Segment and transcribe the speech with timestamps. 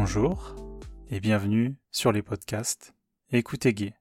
[0.00, 0.54] Bonjour
[1.08, 2.94] et bienvenue sur les podcasts
[3.30, 3.96] Écoutez Gay.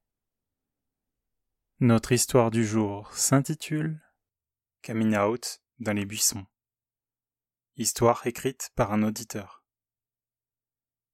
[1.79, 3.99] Notre histoire du jour s'intitule
[4.85, 6.45] Coming out dans les buissons.
[7.77, 9.63] Histoire écrite par un auditeur.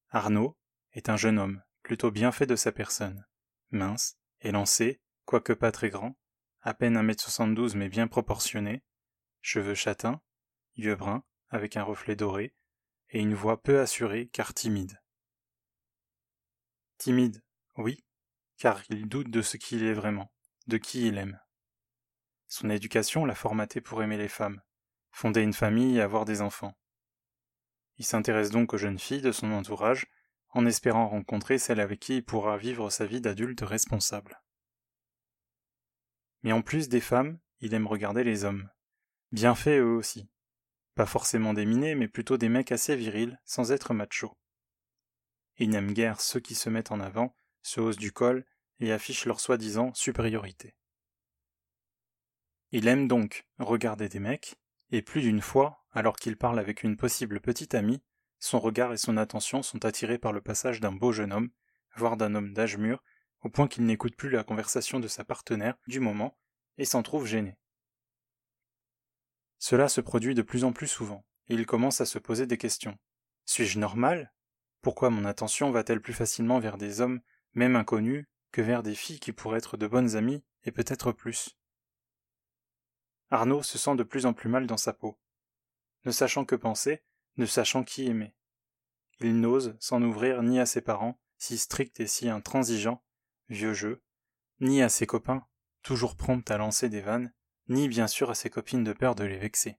[0.10, 0.58] Arnaud
[0.92, 3.26] est un jeune homme plutôt bien fait de sa personne,
[3.72, 6.18] mince, élancé, quoique pas très grand,
[6.62, 8.84] à peine 1m72 mais bien proportionné,
[9.42, 10.22] cheveux châtains,
[10.76, 12.54] yeux bruns avec un reflet doré,
[13.14, 15.00] et une voix peu assurée car timide.
[16.98, 17.44] Timide,
[17.78, 18.04] oui,
[18.58, 20.32] car il doute de ce qu'il est vraiment,
[20.68, 21.40] de qui il aime.
[22.48, 24.62] Son éducation l'a formaté pour aimer les femmes,
[25.12, 26.76] fonder une famille et avoir des enfants.
[27.98, 30.08] Il s'intéresse donc aux jeunes filles de son entourage,
[30.50, 34.42] en espérant rencontrer celle avec qui il pourra vivre sa vie d'adulte responsable.
[36.42, 38.70] Mais en plus des femmes, il aime regarder les hommes.
[39.32, 40.30] Bien faits eux aussi.
[40.96, 44.38] Pas forcément des minés, mais plutôt des mecs assez virils, sans être machos.
[45.58, 48.46] Il n'aime guère ceux qui se mettent en avant, se haussent du col
[48.80, 50.76] et affichent leur soi-disant supériorité.
[52.72, 54.56] Il aime donc regarder des mecs,
[54.92, 58.02] et plus d'une fois, alors qu'il parle avec une possible petite amie,
[58.40, 61.52] son regard et son attention sont attirés par le passage d'un beau jeune homme,
[61.96, 63.02] voire d'un homme d'âge mûr,
[63.42, 66.38] au point qu'il n'écoute plus la conversation de sa partenaire du moment
[66.78, 67.58] et s'en trouve gêné.
[69.66, 72.58] Cela se produit de plus en plus souvent, et il commence à se poser des
[72.58, 73.00] questions.
[73.46, 74.34] Suis-je normal?
[74.82, 77.22] Pourquoi mon attention va-t-elle plus facilement vers des hommes,
[77.54, 81.58] même inconnus, que vers des filles qui pourraient être de bonnes amies, et peut-être plus?
[83.30, 85.18] Arnaud se sent de plus en plus mal dans sa peau.
[86.04, 87.02] Ne sachant que penser,
[87.38, 88.36] ne sachant qui aimer.
[89.22, 93.02] Il n'ose s'en ouvrir ni à ses parents, si stricts et si intransigeants,
[93.48, 94.04] vieux jeu,
[94.60, 95.48] ni à ses copains,
[95.84, 97.34] toujours prompts à lancer des vannes,
[97.68, 99.78] ni bien sûr à ses copines de peur de les vexer.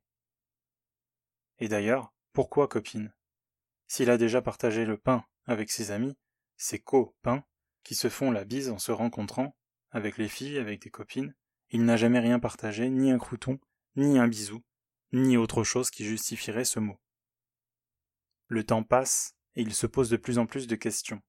[1.58, 3.14] Et d'ailleurs, pourquoi copines?
[3.86, 6.16] S'il a déjà partagé le pain avec ses amis,
[6.56, 7.44] ses copains,
[7.82, 9.56] qui se font la bise en se rencontrant,
[9.90, 11.34] avec les filles, avec des copines,
[11.70, 13.58] il n'a jamais rien partagé, ni un crouton,
[13.96, 14.62] ni un bisou,
[15.12, 16.98] ni autre chose qui justifierait ce mot.
[18.46, 21.22] Le temps passe, et il se pose de plus en plus de questions.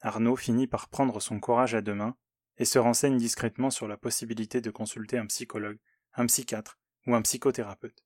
[0.00, 2.16] Arnaud finit par prendre son courage à deux mains
[2.58, 5.78] et se renseigne discrètement sur la possibilité de consulter un psychologue,
[6.14, 8.04] un psychiatre ou un psychothérapeute.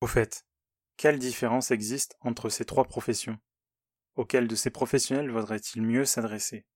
[0.00, 0.46] Au fait,
[0.96, 3.38] quelle différence existe entre ces trois professions?
[4.14, 6.66] Auquel de ces professionnels vaudrait-il mieux s'adresser?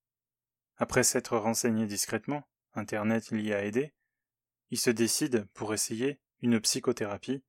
[0.76, 2.42] Après s'être renseigné discrètement,
[2.74, 3.92] Internet y a aidé,
[4.70, 7.42] il se décide pour essayer une psychothérapie,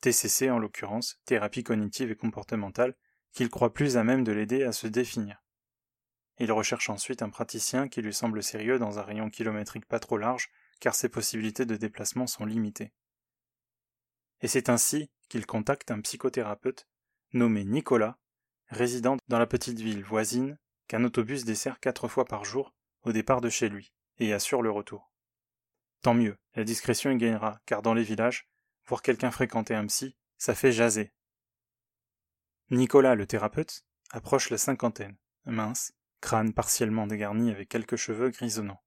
[0.00, 2.94] TCC en l'occurrence, thérapie cognitive et comportementale,
[3.32, 5.42] qu'il croit plus à même de l'aider à se définir.
[6.38, 10.18] Il recherche ensuite un praticien qui lui semble sérieux dans un rayon kilométrique pas trop
[10.18, 10.50] large,
[10.80, 12.92] car ses possibilités de déplacement sont limitées.
[14.40, 16.86] Et c'est ainsi qu'il contacte un psychothérapeute
[17.32, 18.18] nommé Nicolas,
[18.68, 23.40] résident dans la petite ville voisine, qu'un autobus dessert quatre fois par jour au départ
[23.40, 25.12] de chez lui, et assure le retour.
[26.02, 28.48] Tant mieux, la discrétion y gagnera, car dans les villages,
[28.86, 31.12] voir quelqu'un fréquenter un psy, ça fait jaser.
[32.70, 38.82] Nicolas, le thérapeute, approche la cinquantaine, mince, crâne partiellement dégarni avec quelques cheveux grisonnants.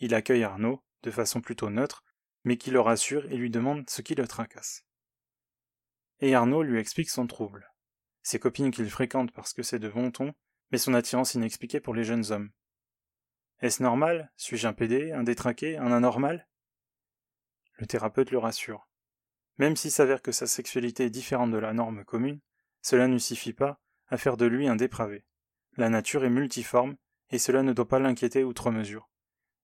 [0.00, 2.04] Il accueille Arnaud, de façon plutôt neutre,
[2.44, 4.84] mais qui le rassure et lui demande ce qui le tracasse.
[6.20, 7.72] Et Arnaud lui explique son trouble.
[8.22, 10.34] Ses copines qu'il fréquente parce que c'est de bon ton,
[10.70, 12.50] mais son attirance inexpliquée pour les jeunes hommes.
[13.60, 14.32] Est-ce normal?
[14.36, 16.46] Suis-je un pédé, un détraqué, un anormal?
[17.74, 18.88] Le thérapeute le rassure.
[19.56, 22.40] Même s'il s'avère que sa sexualité est différente de la norme commune,
[22.82, 25.24] cela ne suffit pas à faire de lui un dépravé.
[25.78, 26.96] La nature est multiforme,
[27.30, 29.08] et cela ne doit pas l'inquiéter outre mesure.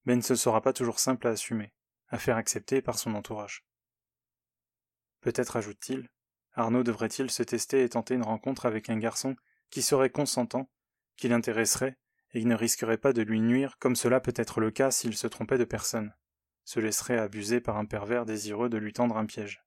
[0.05, 1.73] Mais ce ne sera pas toujours simple à assumer,
[2.07, 3.67] à faire accepter par son entourage.
[5.23, 6.09] Peut-être ajoute-t-il,
[6.53, 9.35] Arnaud devrait-il se tester et tenter une rencontre avec un garçon
[9.71, 10.71] qui serait consentant,
[11.16, 11.99] qui l'intéresserait,
[12.33, 15.17] et qui ne risquerait pas de lui nuire comme cela peut être le cas s'il
[15.17, 16.15] se trompait de personne,
[16.65, 19.65] se laisserait abuser par un pervers désireux de lui tendre un piège.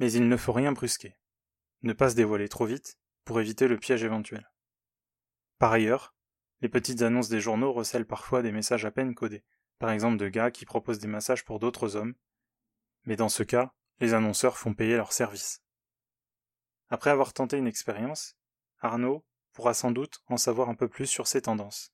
[0.00, 1.16] Mais il ne faut rien brusquer,
[1.82, 2.99] ne pas se dévoiler trop vite,
[3.30, 4.50] pour éviter le piège éventuel.
[5.60, 6.16] Par ailleurs,
[6.62, 9.44] les petites annonces des journaux recèlent parfois des messages à peine codés,
[9.78, 12.16] par exemple de gars qui proposent des massages pour d'autres hommes,
[13.04, 15.62] mais dans ce cas, les annonceurs font payer leurs services.
[16.88, 18.34] Après avoir tenté une expérience,
[18.80, 21.92] Arnaud pourra sans doute en savoir un peu plus sur ces tendances.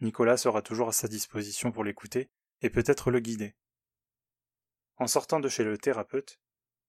[0.00, 2.30] Nicolas sera toujours à sa disposition pour l'écouter
[2.62, 3.54] et peut-être le guider.
[4.96, 6.40] En sortant de chez le thérapeute,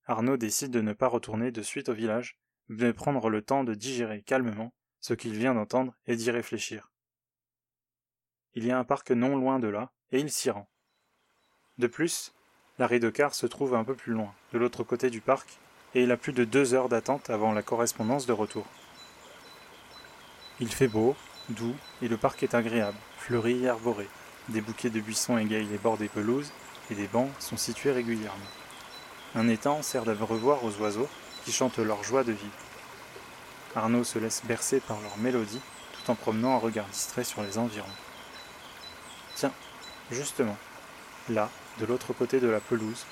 [0.05, 3.73] Arnaud décide de ne pas retourner de suite au village de prendre le temps de
[3.73, 6.91] digérer calmement ce qu'il vient d'entendre et d'y réfléchir.
[8.53, 10.69] Il y a un parc non loin de là, et il s'y rend.
[11.77, 12.33] De plus,
[12.77, 15.59] l'arrêt de car se trouve un peu plus loin, de l'autre côté du parc,
[15.95, 18.65] et il a plus de deux heures d'attente avant la correspondance de retour.
[20.59, 21.15] Il fait beau,
[21.49, 24.07] doux, et le parc est agréable, fleuri et arboré.
[24.49, 26.51] Des bouquets de buissons égayent les bords des pelouses,
[26.91, 28.37] et des bancs sont situés régulièrement.
[29.35, 31.07] Un étang sert revoir aux oiseaux
[31.49, 32.53] qui chantent leur joie de vivre.
[33.75, 35.59] Arnaud se laisse bercer par leur mélodie
[35.93, 37.87] tout en promenant un regard distrait sur les environs.
[39.33, 39.51] Tiens,
[40.11, 40.55] justement,
[41.27, 41.49] là,
[41.79, 43.07] de l'autre côté de la pelouse,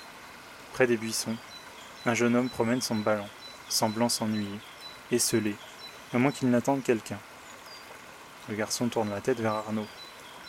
[0.74, 1.36] près des buissons,
[2.06, 3.28] un jeune homme promène son ballon,
[3.70, 4.60] semblant s'ennuyer,
[5.12, 5.56] esselé,
[6.14, 7.20] à moins qu'il n'attende quelqu'un.
[8.50, 9.88] Le garçon tourne la tête vers Arnaud,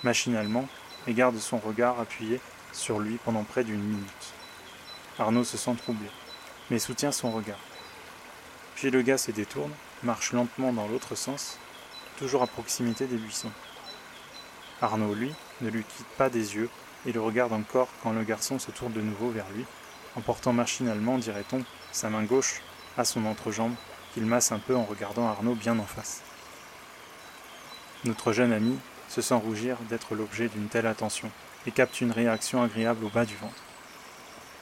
[0.03, 0.69] machinalement,
[1.07, 2.39] et garde son regard appuyé
[2.75, 4.35] sur lui pendant près d'une minute.
[5.19, 6.11] Arnaud se sent troublé,
[6.71, 7.57] mais soutient son regard.
[8.79, 9.73] Puis le gars se détourne,
[10.05, 11.59] marche lentement dans l'autre sens,
[12.17, 13.51] toujours à proximité des buissons.
[14.81, 16.71] Arnaud, lui, ne lui quitte pas des yeux
[17.05, 19.65] et le regarde encore quand le garçon se tourne de nouveau vers lui,
[20.15, 22.63] en portant machinalement, dirait-on, sa main gauche
[22.97, 23.75] à son entrejambe,
[24.15, 26.23] qu'il masse un peu en regardant Arnaud bien en face.
[28.05, 28.79] Notre jeune ami
[29.09, 31.33] se sent rougir d'être l'objet d'une telle attention
[31.67, 33.65] et capte une réaction agréable au bas du ventre.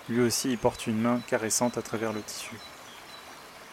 [0.08, 2.56] Lui aussi y porte une main caressante à travers le tissu.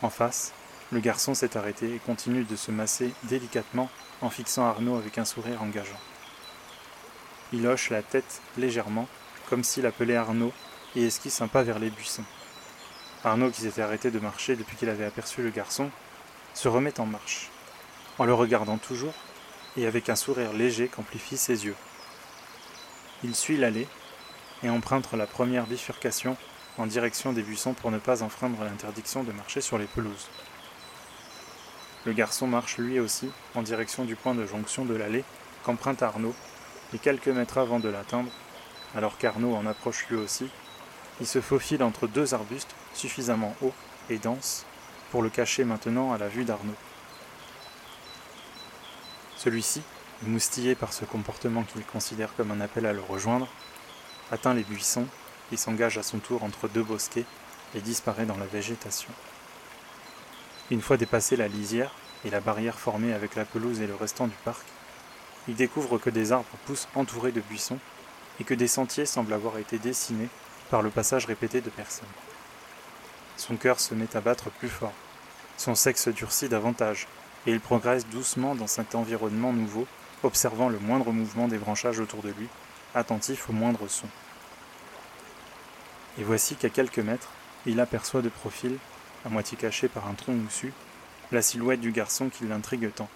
[0.03, 0.51] En face,
[0.91, 3.89] le garçon s'est arrêté et continue de se masser délicatement
[4.21, 5.99] en fixant Arnaud avec un sourire engageant.
[7.53, 9.07] Il hoche la tête légèrement,
[9.49, 10.51] comme s'il appelait Arnaud,
[10.97, 12.25] et esquisse un pas vers les buissons.
[13.23, 15.89] Arnaud, qui s'était arrêté de marcher depuis qu'il avait aperçu le garçon,
[16.53, 17.49] se remet en marche,
[18.19, 19.13] en le regardant toujours,
[19.77, 21.77] et avec un sourire léger qu'amplifient ses yeux.
[23.23, 23.87] Il suit l'allée
[24.63, 26.35] et emprunte la première bifurcation
[26.77, 30.29] en direction des buissons pour ne pas enfreindre l'interdiction de marcher sur les pelouses.
[32.05, 35.23] Le garçon marche lui aussi en direction du point de jonction de l'allée
[35.63, 36.35] qu'emprunte Arnaud,
[36.93, 38.31] et quelques mètres avant de l'atteindre,
[38.95, 40.49] alors qu'Arnaud en approche lui aussi,
[41.19, 43.73] il se faufile entre deux arbustes suffisamment hauts
[44.09, 44.65] et denses
[45.11, 46.75] pour le cacher maintenant à la vue d'Arnaud.
[49.37, 49.81] Celui-ci,
[50.23, 53.47] moustillé par ce comportement qu'il considère comme un appel à le rejoindre,
[54.31, 55.07] atteint les buissons
[55.53, 57.25] et s'engage à son tour entre deux bosquets
[57.75, 59.11] et disparaît dans la végétation.
[60.71, 61.91] Une fois dépassé la lisière
[62.25, 64.65] et la barrière formée avec la pelouse et le restant du parc,
[65.47, 67.79] il découvre que des arbres poussent entourés de buissons
[68.39, 70.29] et que des sentiers semblent avoir été dessinés
[70.69, 72.07] par le passage répété de personnes.
[73.37, 74.93] Son cœur se met à battre plus fort,
[75.57, 77.07] son sexe durcit davantage,
[77.45, 79.85] et il progresse doucement dans cet environnement nouveau,
[80.23, 82.47] observant le moindre mouvement des branchages autour de lui,
[82.95, 84.07] attentif au moindre son.
[86.17, 87.31] Et voici qu'à quelques mètres,
[87.65, 88.77] il aperçoit de profil,
[89.25, 90.73] à moitié caché par un tronc moussu,
[91.31, 93.09] la silhouette du garçon qui l'intrigue tant.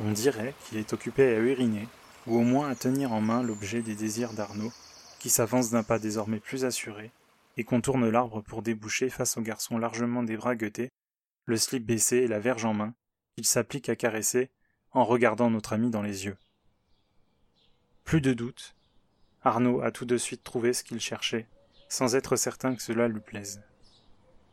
[0.00, 1.86] On dirait qu'il est occupé à uriner,
[2.26, 4.72] ou au moins à tenir en main l'objet des désirs d'Arnaud,
[5.20, 7.12] qui s'avance d'un pas désormais plus assuré,
[7.56, 10.90] et contourne l'arbre pour déboucher face au garçon largement débragueté,
[11.44, 12.94] le slip baissé et la verge en main,
[13.36, 14.50] qu'il s'applique à caresser
[14.92, 16.36] en regardant notre ami dans les yeux.
[18.04, 18.74] Plus de doute,
[19.42, 21.46] Arnaud a tout de suite trouvé ce qu'il cherchait,
[21.94, 23.62] sans être certain que cela lui plaise.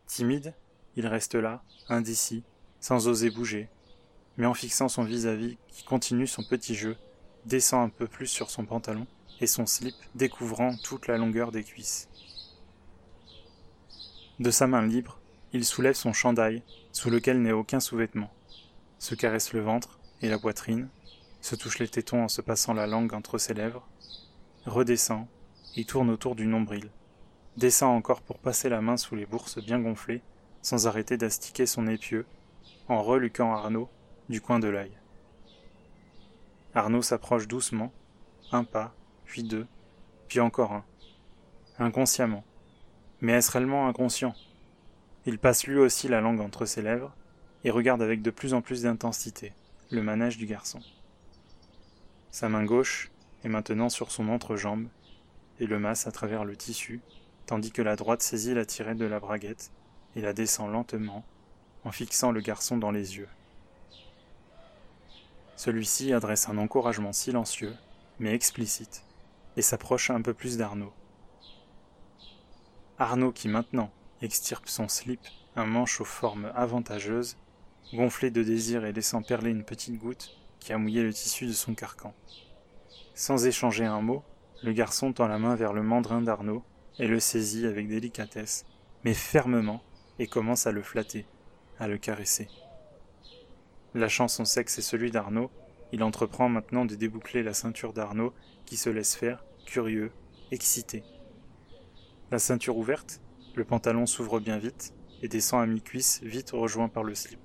[0.05, 0.53] Timide,
[0.95, 2.43] il reste là, indécis,
[2.79, 3.67] sans oser bouger,
[4.38, 6.97] mais en fixant son vis-à-vis qui continue son petit jeu,
[7.45, 9.07] descend un peu plus sur son pantalon
[9.39, 12.09] et son slip découvrant toute la longueur des cuisses.
[14.39, 15.19] De sa main libre,
[15.51, 16.61] il soulève son chandail,
[16.92, 18.31] sous lequel n'est aucun sous-vêtement,
[18.99, 20.89] se caresse le ventre et la poitrine,
[21.42, 23.87] se touche les tétons en se passant la langue entre ses lèvres,
[24.68, 25.25] redescend
[25.75, 26.92] et tourne autour du nombril,
[27.57, 30.21] descend encore pour passer la main sous les bourses bien gonflées,
[30.61, 32.25] sans arrêter d'astiquer son épieu,
[32.87, 33.89] en reluquant Arnaud
[34.29, 34.91] du coin de l'œil.
[36.73, 37.91] Arnaud s'approche doucement,
[38.51, 38.93] un pas,
[39.25, 39.67] puis deux,
[40.27, 40.85] puis encore un.
[41.79, 42.43] Inconsciemment.
[43.19, 44.33] Mais est-ce réellement inconscient?
[45.25, 47.13] Il passe lui aussi la langue entre ses lèvres
[47.63, 49.53] et regarde avec de plus en plus d'intensité
[49.91, 50.79] le manège du garçon.
[52.31, 53.11] Sa main gauche
[53.43, 54.87] est maintenant sur son entrejambe
[55.59, 57.01] et le masse à travers le tissu
[57.51, 59.73] tandis que la droite saisit la tirette de la braguette
[60.15, 61.25] et la descend lentement,
[61.83, 63.27] en fixant le garçon dans les yeux.
[65.57, 67.75] Celui-ci adresse un encouragement silencieux,
[68.19, 69.03] mais explicite,
[69.57, 70.93] et s'approche un peu plus d'Arnaud.
[72.97, 73.91] Arnaud qui maintenant
[74.21, 75.19] extirpe son slip,
[75.57, 77.35] un manche aux formes avantageuses,
[77.91, 81.51] gonflé de désir et laissant perler une petite goutte qui a mouillé le tissu de
[81.51, 82.13] son carcan.
[83.13, 84.23] Sans échanger un mot,
[84.63, 86.63] le garçon tend la main vers le mandrin d'Arnaud
[87.01, 88.63] et le saisit avec délicatesse,
[89.03, 89.81] mais fermement,
[90.19, 91.25] et commence à le flatter,
[91.79, 92.47] à le caresser.
[93.95, 95.49] Lâchant son sexe et celui d'Arnaud,
[95.91, 98.33] il entreprend maintenant de déboucler la ceinture d'Arnaud,
[98.67, 100.11] qui se laisse faire, curieux,
[100.51, 101.03] excité.
[102.29, 103.19] La ceinture ouverte,
[103.55, 104.93] le pantalon s'ouvre bien vite,
[105.23, 107.39] et descend à mi-cuisse, vite rejoint par le slip.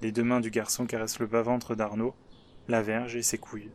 [0.00, 2.14] Les deux mains du garçon caressent le bas-ventre d'Arnaud,
[2.68, 3.70] la verge et ses couilles.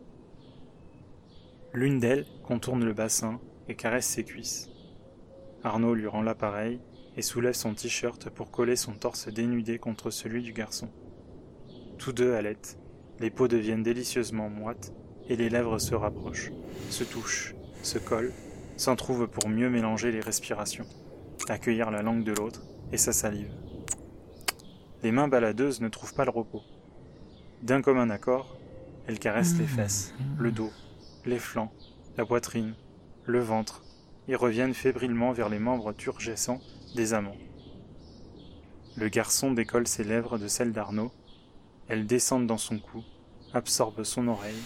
[1.74, 4.68] L'une d'elles contourne le bassin et caresse ses cuisses.
[5.64, 6.80] Arnaud lui rend l'appareil
[7.18, 10.90] et soulève son t-shirt pour coller son torse dénudé contre celui du garçon.
[11.98, 12.78] Tous deux halètent,
[13.20, 14.94] les peaux deviennent délicieusement moites
[15.28, 16.52] et les lèvres se rapprochent,
[16.90, 18.34] se touchent, se collent,
[18.78, 20.88] s'entrouvent pour mieux mélanger les respirations,
[21.50, 22.64] accueillir la langue de l'autre
[22.94, 23.52] et sa salive.
[25.04, 26.64] Les mains baladeuses ne trouvent pas le repos.
[27.64, 28.58] D'un commun accord,
[29.08, 30.72] elles caressent les fesses, le dos,
[31.26, 31.74] les flancs,
[32.18, 32.76] la poitrine,
[33.26, 33.84] le ventre,
[34.30, 36.62] et reviennent fébrilement vers les membres turgescents
[36.96, 37.36] des amants.
[38.96, 41.12] Le garçon décolle ses lèvres de celles d'Arnaud,
[41.88, 43.04] elles descendent dans son cou,
[43.54, 44.62] absorbent son oreille,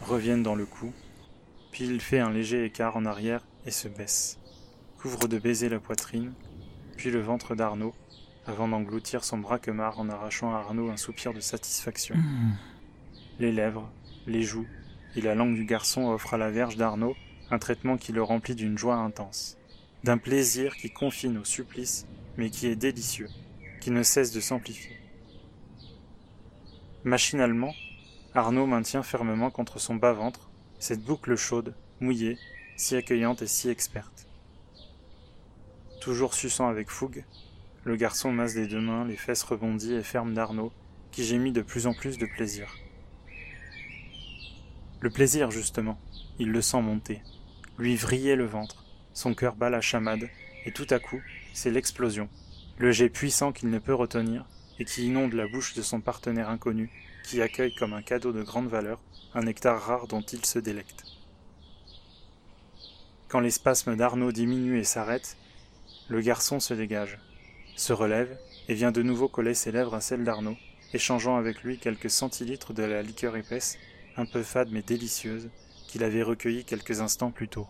[0.00, 0.92] reviennent dans le cou,
[1.70, 4.38] puis il fait un léger écart en arrière et se baisse,
[4.98, 6.34] couvre de baisers la poitrine,
[6.98, 7.94] puis le ventre d'Arnaud,
[8.46, 12.16] avant d'engloutir son braquemar en arrachant à Arnaud un soupir de satisfaction.
[12.16, 12.56] Mmh.
[13.38, 13.90] Les lèvres,
[14.26, 14.66] les joues
[15.16, 17.14] et la langue du garçon offrent à la verge d'Arnaud
[17.52, 19.58] un traitement qui le remplit d'une joie intense,
[20.04, 22.06] d'un plaisir qui confine au supplice,
[22.38, 23.28] mais qui est délicieux,
[23.78, 24.96] qui ne cesse de s'amplifier.
[27.04, 27.74] Machinalement,
[28.34, 32.38] Arnaud maintient fermement contre son bas-ventre cette boucle chaude, mouillée,
[32.76, 34.26] si accueillante et si experte.
[36.00, 37.22] Toujours suçant avec fougue,
[37.84, 40.72] le garçon masse des deux mains les fesses rebondies et fermes d'Arnaud,
[41.10, 42.74] qui gémit de plus en plus de plaisir.
[45.00, 45.98] Le plaisir, justement,
[46.38, 47.20] il le sent monter,
[47.78, 50.28] lui vriller le ventre, son cœur bat la chamade,
[50.64, 51.20] et tout à coup,
[51.52, 52.28] c'est l'explosion,
[52.78, 54.44] le jet puissant qu'il ne peut retenir,
[54.78, 56.90] et qui inonde la bouche de son partenaire inconnu,
[57.24, 59.00] qui accueille comme un cadeau de grande valeur
[59.34, 61.04] un nectar rare dont il se délecte.
[63.28, 65.36] Quand les spasmes d'Arnaud diminuent et s'arrêtent,
[66.08, 67.18] le garçon se dégage,
[67.76, 68.38] se relève
[68.68, 70.56] et vient de nouveau coller ses lèvres à celles d'Arnaud,
[70.92, 73.78] échangeant avec lui quelques centilitres de la liqueur épaisse,
[74.16, 75.48] un peu fade mais délicieuse,
[75.92, 77.66] qu'il avait recueillie quelques instants plus tôt.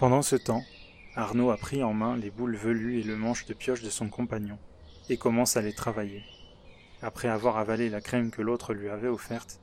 [0.00, 0.64] Pendant ce temps,
[1.14, 4.08] Arnaud a pris en main les boules velues et le manche de pioche de son
[4.08, 4.58] compagnon,
[5.08, 6.24] et commence à les travailler.
[7.02, 9.60] Après avoir avalé la crème que l'autre lui avait offerte,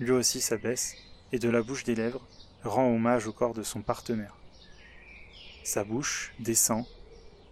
[0.00, 0.94] lui aussi s'abaisse,
[1.32, 2.26] et de la bouche des lèvres,
[2.64, 4.38] rend hommage au corps de son partenaire.
[5.64, 6.86] Sa bouche descend,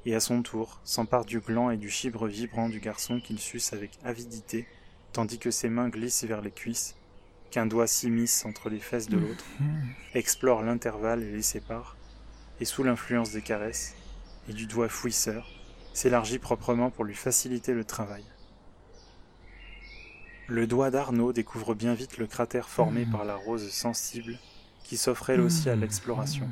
[0.06, 3.74] et à son tour s'empare du gland et du chibre vibrant du garçon qu'il suce
[3.74, 4.66] avec avidité,
[5.12, 6.96] tandis que ses mains glissent vers les cuisses,
[7.54, 9.44] qu'un doigt s'immisce entre les fesses de l'autre,
[10.12, 11.96] explore l'intervalle et les sépare,
[12.58, 13.94] et sous l'influence des caresses
[14.48, 15.48] et du doigt fouisseur,
[15.92, 18.24] s'élargit proprement pour lui faciliter le travail.
[20.48, 24.36] Le doigt d'Arnaud découvre bien vite le cratère formé par la rose sensible
[24.82, 26.50] qui s'offre elle aussi à l'exploration.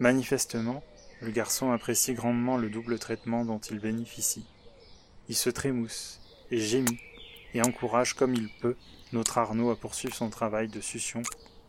[0.00, 0.82] Manifestement,
[1.20, 4.46] le garçon apprécie grandement le double traitement dont il bénéficie.
[5.28, 6.98] Il se trémousse et gémit
[7.54, 8.74] et encourage comme il peut
[9.12, 11.22] notre Arnaud à poursuivre son travail de succion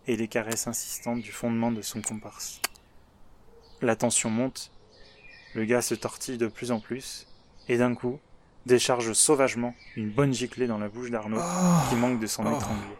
[0.08, 2.62] et les caresses insistantes du fondement de son comparse.
[3.82, 4.72] La tension monte,
[5.56, 7.28] le gars se tortille de plus en plus,
[7.68, 8.20] et d'un coup,
[8.66, 11.90] décharge sauvagement une bonne giclée dans la bouche d'Arnaud, oh.
[11.90, 12.56] qui manque de s'en oh.
[12.56, 12.98] étrangler.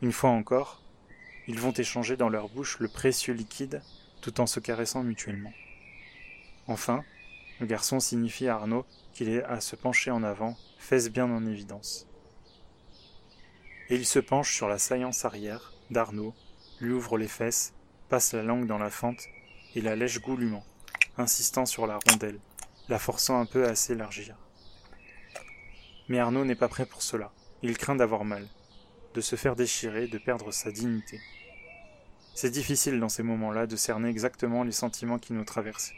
[0.00, 0.82] Une fois encore,
[1.46, 3.82] ils vont échanger dans leur bouche le précieux liquide
[4.20, 5.52] tout en se caressant mutuellement.
[6.66, 7.04] Enfin,
[7.60, 11.46] le garçon signifie à Arnaud qu'il est à se pencher en avant, fesses bien en
[11.46, 12.06] évidence.
[13.90, 16.34] Et il se penche sur la saillance arrière d'Arnaud,
[16.80, 17.72] lui ouvre les fesses,
[18.10, 19.24] passe la langue dans la fente
[19.74, 20.64] et la lèche goulûment,
[21.16, 22.38] insistant sur la rondelle,
[22.90, 24.36] la forçant un peu à s'élargir.
[26.08, 27.32] Mais Arnaud n'est pas prêt pour cela.
[27.62, 28.46] Il craint d'avoir mal,
[29.14, 31.18] de se faire déchirer, de perdre sa dignité.
[32.34, 35.92] C'est difficile dans ces moments-là de cerner exactement les sentiments qui nous traversent,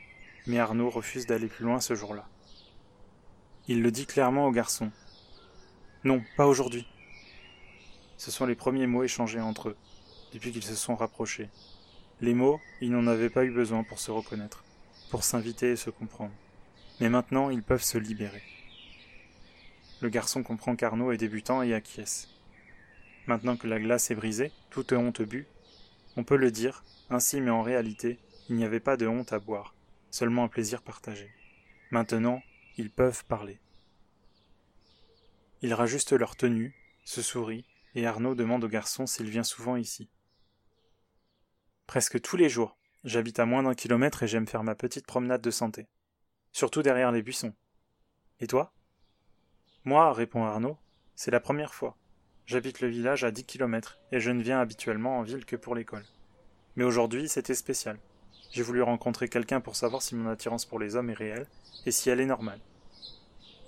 [0.47, 2.29] mais Arnaud refuse d'aller plus loin ce jour-là.
[3.67, 4.91] Il le dit clairement au garçon.
[6.03, 6.87] Non, pas aujourd'hui.
[8.21, 9.77] Ce sont les premiers mots échangés entre eux,
[10.35, 11.49] depuis qu'ils se sont rapprochés,
[12.21, 14.63] les mots, ils n'en avaient pas eu besoin pour se reconnaître,
[15.09, 16.35] pour s'inviter et se comprendre.
[17.01, 18.43] Mais maintenant, ils peuvent se libérer.
[20.03, 22.29] Le garçon comprend qu'Arnaud est débutant et acquiesce.
[23.27, 25.47] Maintenant que la glace est brisée, toute honte bue,
[26.19, 28.19] on peut le dire, ainsi mais en réalité,
[28.51, 29.75] il n'y avait pas de honte à boire,
[30.11, 31.31] seulement un plaisir partagé.
[31.91, 32.43] Maintenant,
[32.77, 33.59] ils peuvent parler.
[35.63, 36.75] Ils rajustent leur tenue,
[37.07, 40.09] se sourient, et Arnaud demande au garçon s'il vient souvent ici.
[41.87, 42.77] Presque tous les jours.
[43.03, 45.89] J'habite à moins d'un kilomètre et j'aime faire ma petite promenade de santé.
[46.53, 47.55] Surtout derrière les buissons.
[48.41, 48.73] Et toi?
[49.85, 50.77] Moi, répond Arnaud,
[51.17, 51.97] c'est la première fois.
[52.47, 55.75] J'habite le village à dix kilomètres et je ne viens habituellement en ville que pour
[55.75, 56.05] l'école.
[56.77, 57.99] Mais aujourd'hui, c'était spécial.
[58.53, 61.47] J'ai voulu rencontrer quelqu'un pour savoir si mon attirance pour les hommes est réelle
[61.87, 62.61] et si elle est normale.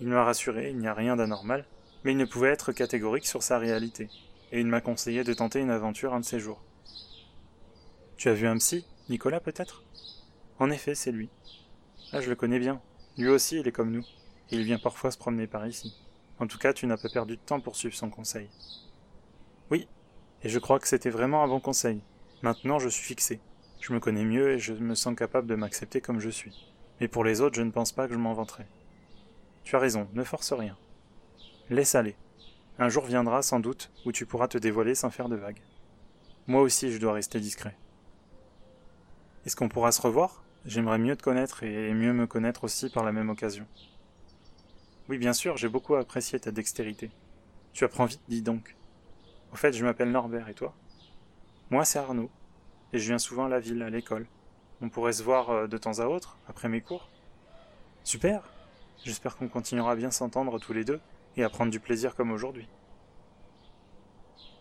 [0.00, 1.64] Il m'a rassuré, il n'y a rien d'anormal,
[2.04, 4.08] mais il ne pouvait être catégorique sur sa réalité,
[4.50, 6.62] et il m'a conseillé de tenter une aventure un de ces jours.
[8.16, 9.82] Tu as vu un psy Nicolas peut-être?
[10.58, 11.28] En effet, c'est lui.
[12.12, 12.80] Ah, je le connais bien.
[13.18, 14.04] Lui aussi, il est comme nous.
[14.50, 15.96] Il vient parfois se promener par ici.
[16.38, 18.48] En tout cas, tu n'as pas perdu de temps pour suivre son conseil.
[19.70, 19.88] Oui,
[20.42, 22.00] et je crois que c'était vraiment un bon conseil.
[22.42, 23.40] Maintenant, je suis fixé.
[23.80, 26.68] Je me connais mieux et je me sens capable de m'accepter comme je suis.
[27.00, 28.66] Mais pour les autres, je ne pense pas que je m'en vanterai.
[29.64, 30.76] Tu as raison, ne force rien.
[31.72, 32.16] Laisse aller.
[32.78, 35.62] Un jour viendra, sans doute, où tu pourras te dévoiler sans faire de vagues.
[36.46, 37.74] Moi aussi, je dois rester discret.
[39.46, 40.44] Est-ce qu'on pourra se revoir?
[40.66, 43.66] J'aimerais mieux te connaître et mieux me connaître aussi par la même occasion.
[45.08, 47.10] Oui, bien sûr, j'ai beaucoup apprécié ta dextérité.
[47.72, 48.76] Tu apprends vite, dis donc.
[49.50, 50.74] Au fait, je m'appelle Norbert, et toi?
[51.70, 52.30] Moi, c'est Arnaud,
[52.92, 54.26] et je viens souvent à la ville, à l'école.
[54.82, 57.08] On pourrait se voir euh, de temps à autre, après mes cours.
[58.04, 58.42] Super
[59.04, 61.00] J'espère qu'on continuera bien s'entendre tous les deux,
[61.36, 62.68] et à prendre du plaisir comme aujourd'hui.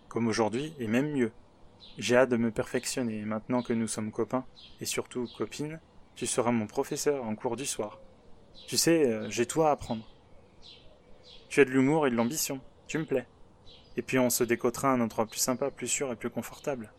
[0.07, 1.31] Comme aujourd'hui, et même mieux.
[1.97, 4.45] J'ai hâte de me perfectionner, maintenant que nous sommes copains,
[4.79, 5.79] et surtout copines,
[6.15, 7.99] tu seras mon professeur en cours du soir.
[8.67, 10.07] Tu sais, euh, j'ai toi à apprendre.
[11.49, 13.27] Tu as de l'humour et de l'ambition, tu me plais.
[13.97, 16.93] Et puis on se décotera un endroit plus sympa, plus sûr et plus confortable.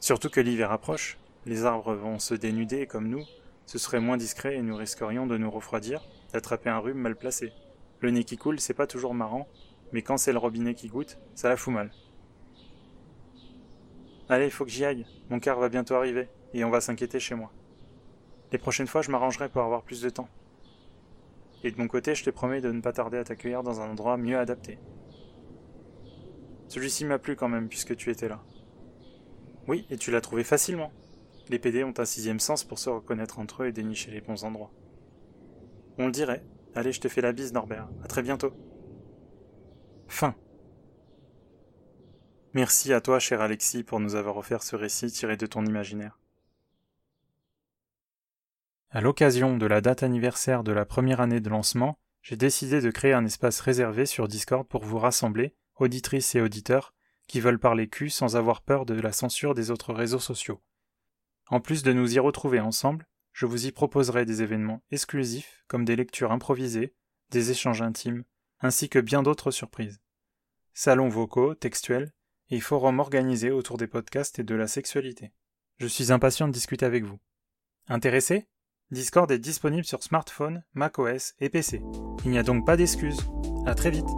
[0.00, 3.24] Surtout que l'hiver approche, les arbres vont se dénuder comme nous,
[3.66, 7.52] ce serait moins discret et nous risquerions de nous refroidir, d'attraper un rhume mal placé.
[8.02, 9.48] Le nez qui coule, c'est pas toujours marrant,
[9.92, 11.92] mais quand c'est le robinet qui goûte, ça la fout mal.
[14.28, 15.06] Allez, faut que j'y aille.
[15.30, 17.52] Mon car va bientôt arriver, et on va s'inquiéter chez moi.
[18.50, 20.28] Les prochaines fois, je m'arrangerai pour avoir plus de temps.
[21.62, 23.90] Et de mon côté, je te promets de ne pas tarder à t'accueillir dans un
[23.90, 24.80] endroit mieux adapté.
[26.66, 28.42] Celui-ci m'a plu quand même, puisque tu étais là.
[29.68, 30.90] Oui, et tu l'as trouvé facilement.
[31.50, 34.42] Les PD ont un sixième sens pour se reconnaître entre eux et dénicher les bons
[34.42, 34.72] endroits.
[35.98, 36.42] On le dirait.
[36.74, 37.88] Allez, je te fais la bise, Norbert.
[38.02, 38.52] À très bientôt.
[40.08, 40.34] Fin.
[42.54, 46.18] Merci à toi, cher Alexis, pour nous avoir offert ce récit tiré de ton imaginaire.
[48.90, 52.90] À l'occasion de la date anniversaire de la première année de lancement, j'ai décidé de
[52.90, 56.94] créer un espace réservé sur Discord pour vous rassembler, auditrices et auditeurs,
[57.26, 60.60] qui veulent parler cul sans avoir peur de la censure des autres réseaux sociaux.
[61.48, 65.84] En plus de nous y retrouver ensemble, je vous y proposerai des événements exclusifs comme
[65.84, 66.94] des lectures improvisées,
[67.30, 68.24] des échanges intimes,
[68.60, 70.00] ainsi que bien d'autres surprises.
[70.74, 72.12] Salons vocaux, textuels,
[72.50, 75.32] et forum organisé autour des podcasts et de la sexualité.
[75.78, 77.18] Je suis impatient de discuter avec vous.
[77.88, 78.46] Intéressé?
[78.90, 81.82] Discord est disponible sur smartphone, macOS et PC.
[82.24, 83.26] Il n'y a donc pas d'excuses.
[83.64, 84.08] À très vite